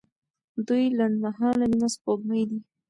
[0.67, 2.59] دوی لنډمهاله نیمه سپوږمۍ دي.